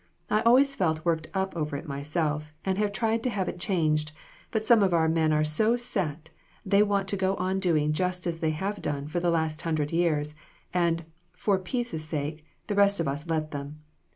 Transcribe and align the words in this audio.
I 0.31 0.41
always 0.41 0.73
felt 0.73 1.05
worked 1.05 1.27
up 1.35 1.55
over 1.55 1.77
it 1.77 1.87
myself, 1.87 2.51
and 2.65 2.79
have 2.79 2.91
tried 2.91 3.21
to 3.21 3.29
have 3.29 3.47
it 3.47 3.59
changed, 3.59 4.13
but 4.49 4.65
some 4.65 4.81
of 4.81 4.95
our 4.95 5.07
men 5.07 5.31
are 5.31 5.43
so 5.43 5.75
set, 5.75 6.31
they 6.65 6.81
want 6.81 7.07
to 7.09 7.15
go 7.15 7.35
on 7.35 7.59
doing 7.59 7.93
just 7.93 8.25
as 8.25 8.39
they 8.39 8.49
have 8.49 8.81
done 8.81 9.07
for 9.07 9.19
the 9.19 9.29
last 9.29 9.61
hundred 9.61 9.91
years, 9.91 10.33
and, 10.73 11.05
for 11.33 11.59
peace' 11.59 12.03
sake, 12.03 12.43
the 12.65 12.73
rest 12.73 12.99
of 12.99 13.07
us 13.07 13.29
let 13.29 13.51
them. 13.51 13.81